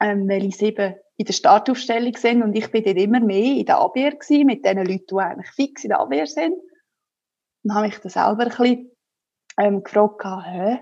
[0.00, 3.78] ähm, welche sieben in der Startaufstellung sind und ich bin dort immer mehr in der
[3.78, 6.54] Abwehr gewesen, mit den Leuten, die eigentlich fix in der Abwehr sind.
[7.62, 8.90] Und habe mich dann selber ein bisschen
[9.58, 10.80] ähm, gefragt, hä,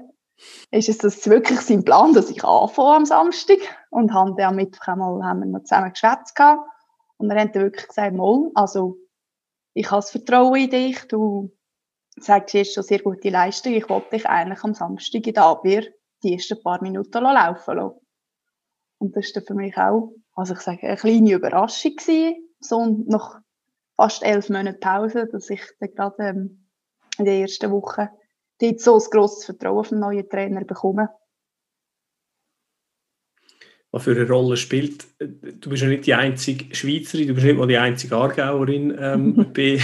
[0.70, 3.58] ist es das wirklich sein Plan, dass ich anfange am Samstag?
[3.90, 6.38] Und haben dann am Mittwoch einmal, haben wir noch zusammen geschwätzt.
[7.18, 8.96] Und wir haben dann wirklich gesagt, mal, also,
[9.74, 11.52] ich habe das Vertrauen in dich, du
[12.16, 15.84] sagst jetzt schon sehr gute Leistung, ich wollte dich eigentlich am Samstag in der Abwehr
[16.22, 18.00] die ersten paar Minuten laufen lassen.
[18.98, 23.40] Und das ist für mich auch also ich sage, eine kleine Überraschung gewesen, so nach
[23.96, 26.68] fast elf Monaten Pause, dass ich dann gerade ähm,
[27.18, 28.10] in der ersten Woche
[28.60, 31.08] dort so ein grosses Vertrauen vom neuen Trainer bekomme.
[33.90, 37.58] Was für eine Rolle spielt, du bist ja nicht die einzige Schweizerin, du bist nicht
[37.58, 39.78] mal die einzige Aargauerin ähm, bei,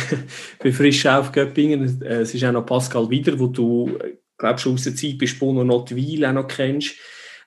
[0.60, 2.02] bei Frisch auf Göppingen.
[2.02, 3.98] Es ist auch noch Pascal Wieder, wo du,
[4.38, 6.96] glaube schon aus der Zeit bei Spono Notwil auch noch kennst.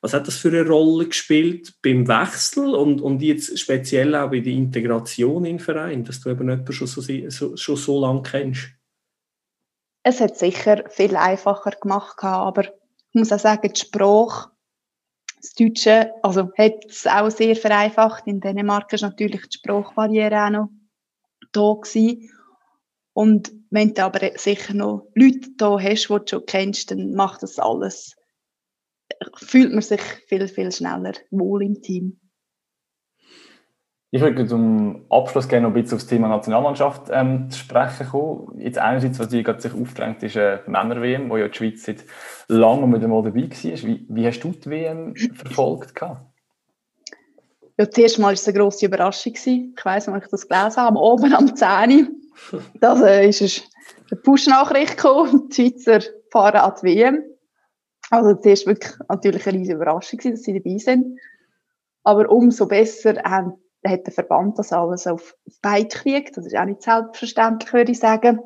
[0.01, 4.39] Was hat das für eine Rolle gespielt beim Wechsel und, und jetzt speziell auch bei
[4.39, 8.23] der Integration in den Verein, dass du eben jemanden schon so, so, schon so lange
[8.23, 8.69] kennst?
[10.03, 14.49] Es hat sicher viel einfacher gemacht, aber ich muss auch sagen, die Sprache,
[15.39, 18.25] das Deutsche, also hat es auch sehr vereinfacht.
[18.25, 20.69] In Dänemark ist natürlich die Sprachbarriere auch noch
[21.51, 22.31] da gewesen.
[23.13, 27.43] Und wenn du aber sicher noch Leute da hast, die du schon kennst, dann macht
[27.43, 28.15] das alles
[29.35, 32.19] fühlt man sich viel, viel schneller wohl im Team.
[34.13, 38.07] Ich würde zum Abschluss gerne noch ein bisschen auf das Thema Nationalmannschaft ähm, zu sprechen
[38.07, 38.59] kommen.
[38.59, 42.03] Jetzt einerseits, was dir gerade sich aufdrängt, ist äh, Männer-WM, wo ja die Schweiz seit
[42.49, 43.87] langem wieder mal dabei war.
[43.87, 45.93] Wie, wie hast du die WM verfolgt?
[46.01, 49.33] Ja, zuerst mal war es eine grosse Überraschung.
[49.33, 49.45] Ich
[49.85, 52.17] weiss, als ich das gelesen habe, oben am 10.
[52.81, 53.69] Da äh, ist
[54.09, 55.99] eine Push-Nachricht gekommen, die Schweizer
[56.31, 57.23] fahren an die WM.
[58.11, 61.19] Also zuerst wirklich natürlich eine riesige Überraschung dass sie dabei sind.
[62.03, 66.37] Aber umso besser hat der Verband das alles auf Beid gekriegt.
[66.37, 68.39] Das ist auch nicht selbstverständlich, würde ich sagen.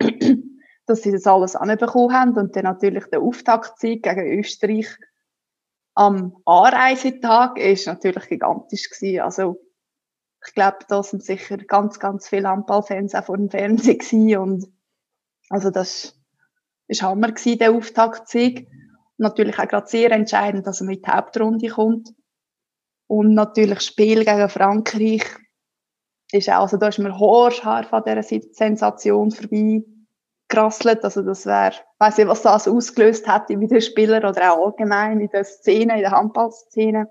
[0.86, 4.88] dass sie das alles anbekommen haben und dann natürlich der Auftaktsieg gegen Österreich
[5.94, 9.20] am Anreisetag ist natürlich gigantisch gewesen.
[9.20, 9.60] Also
[10.44, 14.72] ich glaube, da sind sicher ganz, ganz viele Handballfans auch vor dem Fernsehen gewesen und
[15.50, 16.18] also das
[16.88, 18.68] ist Hammer gewesen, der Auftaktsieg.
[19.18, 22.10] Natürlich auch gerade sehr entscheidend, dass er mit der Hauptrunde kommt.
[23.06, 25.22] Und natürlich Spiel gegen Frankreich
[26.32, 29.84] ist auch, also da ist mir Horschhaar von dieser Sensation vorbei
[30.48, 31.04] gerasselt.
[31.04, 35.20] Also das wäre, weiß nicht, was das ausgelöst hätte bei den Spielern oder auch allgemein
[35.20, 37.10] in der Szene, in der Handballszene.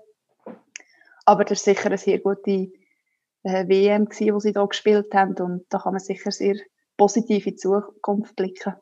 [1.24, 2.72] Aber das ist sicher eine sehr gute
[3.44, 6.56] äh, WM gewesen, wo sie da gespielt haben und da kann man sicher sehr
[6.96, 8.74] positiv in die Zukunft blicken.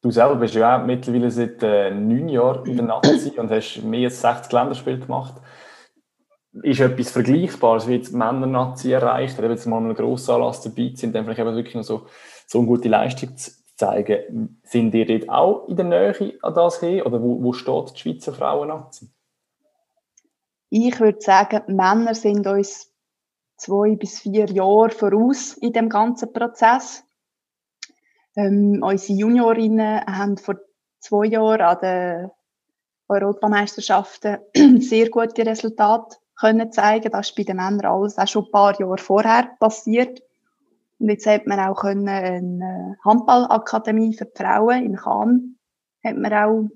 [0.00, 3.82] Du selber bist ja auch mittlerweile seit äh, neun Jahren in der Nazi und hast
[3.82, 5.34] mehr als 60 Länderspiele gemacht.
[6.62, 11.14] Ist etwas Vergleichbares, wie jetzt Männer-Nazi erreicht, oder jetzt mal einen grossen Anlass dabei sind,
[11.14, 12.06] dann vielleicht eben wirklich noch so,
[12.46, 14.60] so eine gute Leistung zu zeigen.
[14.62, 17.98] Sind ihr dort auch in der Nähe an das hin oder wo, wo steht die
[17.98, 19.08] Schweizer Frauen-Nazi?
[20.70, 22.92] Ich würde sagen, Männer sind uns
[23.56, 27.04] zwei bis vier Jahre voraus in dem ganzen Prozess.
[28.38, 30.60] Ähm, unsere Juniorinnen haben vor
[31.00, 32.30] zwei Jahren an den
[33.08, 34.38] Europameisterschaften
[34.80, 37.10] sehr gute Resultate können zeigen.
[37.10, 40.22] Das ist bei den Männern alles auch schon ein paar Jahre vorher passiert.
[41.00, 45.42] Und jetzt hat man auch können eine Handballakademie für die Frauen in Cannes
[46.04, 46.68] hat man auch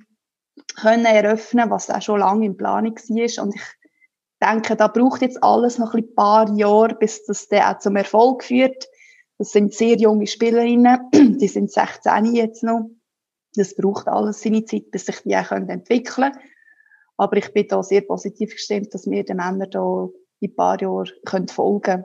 [0.81, 3.45] können eröffnen, was auch schon lange in Planung war.
[3.45, 3.63] Und ich
[4.43, 8.43] denke, da braucht jetzt alles noch ein paar Jahre, bis das dann auch zum Erfolg
[8.43, 8.89] führt.
[9.43, 12.89] Das sind sehr junge Spielerinnen, die sind 16 jetzt noch.
[13.57, 16.39] Das braucht alles seine Zeit, bis sich die auch entwickeln können.
[17.17, 20.81] Aber ich bin da sehr positiv gestimmt, dass wir den Männern da in ein paar
[20.81, 22.05] Jahren folgen können.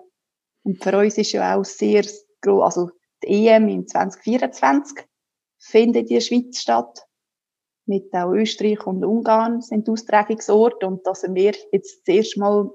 [0.63, 2.04] Und für uns ist ja auch sehr
[2.41, 2.89] groß, also
[3.23, 5.06] die EM in 2024
[5.60, 7.06] findet in der Schweiz statt.
[7.86, 12.71] Mit auch Österreich und Ungarn sind Austragungsorte und da sind wir jetzt das erste Mal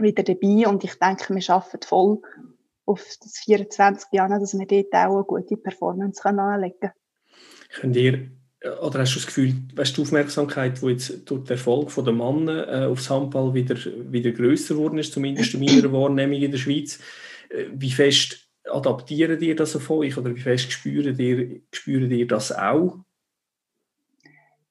[0.00, 2.20] wieder dabei und ich denke, wir schaffen voll
[2.86, 6.92] auf das 24 Jahre, dass wir dort auch eine gute Performance anlegen können.
[7.74, 8.30] Könnt ihr,
[8.82, 12.68] oder hast du das Gefühl, weißt, die Aufmerksamkeit, die jetzt durch den Erfolg der Männer
[12.68, 16.98] äh, aufs Handball wieder, wieder grösser geworden ist, zumindest in meiner Wahrnehmung in der Schweiz,
[17.50, 22.26] äh, wie fest adaptieren ihr das auf euch oder wie fest spüren ihr, spüren ihr
[22.26, 22.98] das auch?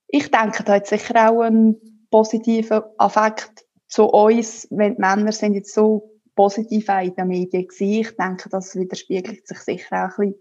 [0.08, 5.54] Ich denke, da hat sicher auch einen positiven Affekt zu uns, wenn die Männer sind
[5.54, 8.02] jetzt so positiv in den Medien gewesen.
[8.02, 10.36] Ich denke, das widerspiegelt sich sicher auch ein bisschen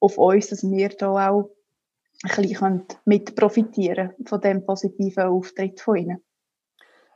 [0.00, 1.50] auf uns, dass wir da auch
[2.24, 6.22] ein bisschen mit profitieren von dem positiven Auftritt von ihnen.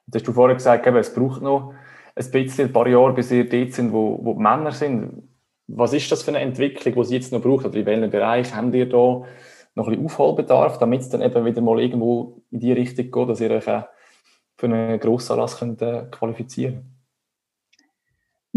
[0.06, 1.74] Du hast du vorher gesagt, es braucht noch
[2.14, 5.28] ein bisschen, ein paar Jahre, bis ihr dort sind, wo, wo Männer sind.
[5.68, 7.66] Was ist das für eine Entwicklung, die sie jetzt noch braucht?
[7.66, 11.44] Oder in welchem Bereich haben ihr da noch ein bisschen Aufholbedarf, damit es dann eben
[11.44, 13.86] wieder mal irgendwo in die Richtung geht, dass ihr euch für
[14.62, 16.95] einen Grossanlass könnt, äh, qualifizieren könnt?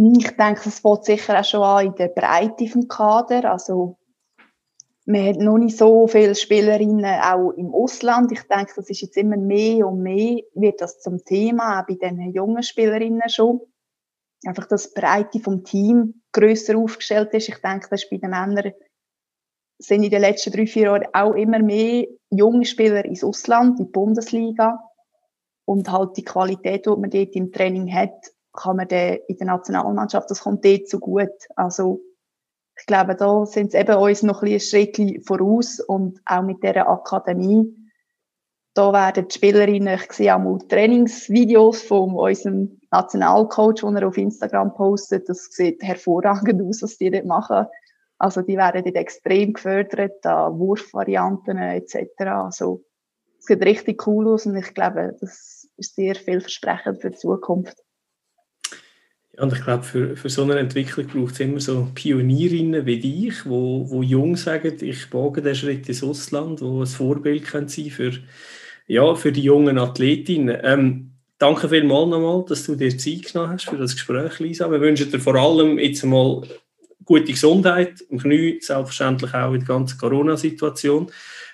[0.01, 3.51] Ich denke, es fängt sicher auch schon an in der Breite vom Kader.
[3.51, 3.97] Also,
[5.05, 8.31] man hat noch nicht so viele Spielerinnen auch im Ausland.
[8.31, 11.95] Ich denke, das ist jetzt immer mehr und mehr wird das zum Thema, auch bei
[11.95, 13.59] den jungen Spielerinnen schon.
[14.45, 17.49] Einfach, dass die Breite vom Team grösser aufgestellt ist.
[17.49, 18.71] Ich denke, das ist bei den Männern
[19.81, 23.85] sind in den letzten drei, vier Jahren auch immer mehr junge Spieler ins Ausland, in
[23.85, 24.79] die Bundesliga.
[25.65, 29.47] Und halt die Qualität, die man dort im Training hat, kann man dann in der
[29.47, 31.29] Nationalmannschaft, das kommt dort so gut.
[31.55, 32.01] Also,
[32.79, 36.87] ich glaube, da sind sie eben uns noch ein, Schritt voraus und auch mit dieser
[36.87, 37.75] Akademie.
[38.73, 44.17] Da werden die Spielerinnen, ich sehe auch mal Trainingsvideos von unserem Nationalcoach, den er auf
[44.17, 45.27] Instagram postet.
[45.27, 47.65] Das sieht hervorragend aus, was die dort machen.
[48.17, 52.21] Also, die werden dort extrem gefördert, an Wurfvarianten etc.
[52.21, 52.83] Also,
[53.39, 57.77] es sieht richtig cool aus und ich glaube, das ist sehr vielversprechend für die Zukunft.
[59.39, 63.45] Und ich glaube, für, für so eine Entwicklung braucht es immer so Pionierinnen wie dich,
[63.45, 67.89] wo, wo jung sagen, ich wage den Schritt ins Ausland, wo ein Vorbild können sein
[67.89, 68.11] für,
[68.87, 70.57] ja, für die jungen Athletinnen.
[70.61, 74.69] Ähm, danke vielmals nochmal, dass du dir Zeit genommen hast für das Gespräch, Lisa.
[74.69, 76.41] Wir wünschen dir vor allem jetzt mal
[77.05, 81.09] gute Gesundheit im Knie, selbstverständlich auch in der ganzen Corona-Situation.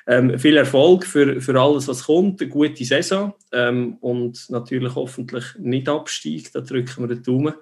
[0.07, 5.45] Ähm, viel Erfolg für, für alles, was kommt, eine gute Saison ähm, und natürlich hoffentlich
[5.57, 7.55] nicht Abstieg, da drücken wir den Daumen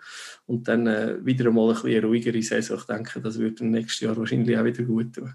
[0.46, 2.78] und dann äh, wieder einmal ein bisschen eine ruhigere Saison.
[2.78, 5.34] Ich denke, das wird im nächsten Jahr wahrscheinlich auch wieder gut tun.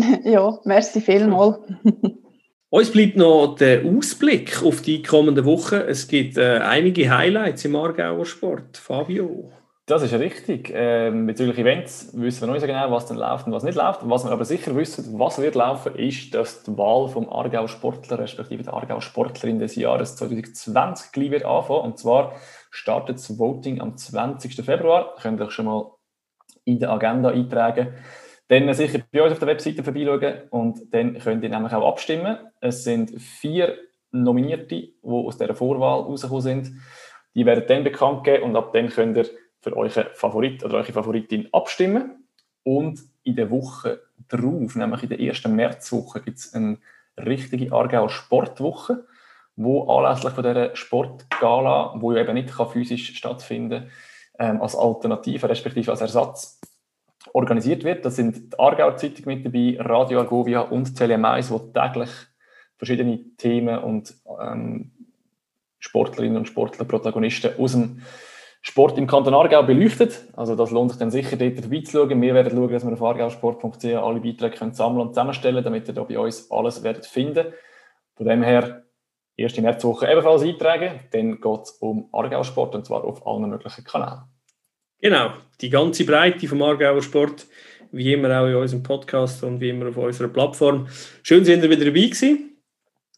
[0.24, 1.58] ja, merci vielmals.
[2.70, 5.76] Uns bleibt noch der Ausblick auf die kommenden Wochen.
[5.76, 8.76] Es gibt äh, einige Highlights im Aargauer Sport.
[8.76, 9.50] Fabio?
[9.88, 10.70] Das ist richtig.
[10.74, 13.74] Ähm, bezüglich Events wissen wir noch nicht so genau, was dann läuft und was nicht
[13.74, 14.00] läuft.
[14.02, 18.18] Was wir aber sicher wissen, was wird laufen, ist, dass die Wahl vom Aargau Sportler,
[18.18, 21.80] respektive der Aargau Sportlerin des Jahres 2020 gleich wird anfangen.
[21.80, 22.34] Und zwar
[22.70, 24.62] startet das Voting am 20.
[24.62, 25.14] Februar.
[25.22, 25.90] Könnt ihr euch schon mal
[26.66, 27.94] in der Agenda eintragen.
[28.48, 32.36] Dann sicher bei uns auf der Webseite vorbeischauen und dann könnt ihr nämlich auch abstimmen.
[32.60, 33.78] Es sind vier
[34.10, 36.72] Nominierte, die aus dieser Vorwahl rausgekommen sind.
[37.34, 39.26] Die werden dann bekannt geben und ab dann könnt ihr
[39.60, 42.24] für euren Favorit oder eure Favoritin abstimmen.
[42.62, 46.78] Und in der Woche darauf, nämlich in der ersten Märzwoche, gibt es eine
[47.16, 49.06] richtige Aargauer Sportwoche,
[49.56, 53.90] wo anlässlich von dieser Sportgala, wo ja eben nicht physisch stattfinden
[54.36, 56.60] kann, ähm, als Alternative, respektive als Ersatz
[57.32, 58.04] organisiert wird.
[58.04, 62.10] Da sind die Aargauer Zeitung mit dabei, Radio Argovia und Telemais, wo täglich
[62.76, 64.92] verschiedene Themen und ähm,
[65.80, 68.02] Sportlerinnen und Sportler, Protagonisten aus dem
[68.62, 70.24] Sport im Kanton Aargau beleuchtet.
[70.34, 72.20] Also das lohnt sich dann sicher, dort vorbeizuschauen.
[72.20, 76.02] Wir werden schauen, dass wir auf argausport.ch alle Beiträge sammeln und zusammenstellen damit ihr da
[76.02, 77.46] bei uns alles werdet finden.
[78.16, 78.84] Von dem her,
[79.36, 81.00] erste Märzwoche ebenfalls eintragen.
[81.12, 84.22] Dann geht es um Argausport und zwar auf allen möglichen Kanälen.
[85.00, 85.30] Genau,
[85.60, 87.46] die ganze Breite vom Aargauer Sport,
[87.92, 90.88] wie immer auch in unserem Podcast und wie immer auf unserer Plattform.
[91.22, 92.58] Schön, sind ihr wieder dabei gewesen.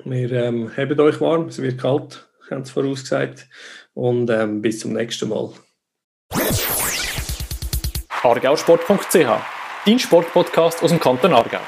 [0.05, 3.49] Wir ähm, haben euch warm, es wird kalt, haben es vorausgesagt.
[3.95, 5.51] Und ähm, bis zum nächsten Mal.
[8.22, 9.14] argausport.ch,
[9.86, 11.61] dein Sportpodcast aus dem Kanton Aargau.